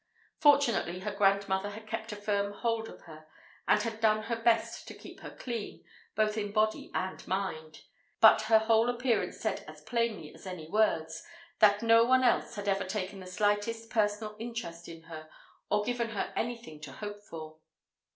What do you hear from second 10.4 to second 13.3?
any words, that no one else had ever taken the